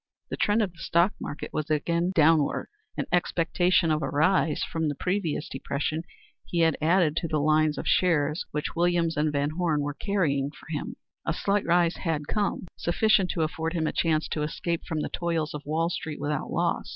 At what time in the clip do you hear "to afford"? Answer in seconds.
13.35-13.73